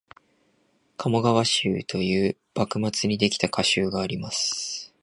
[0.97, 4.91] 「鴨川集」という幕末にできた歌集があります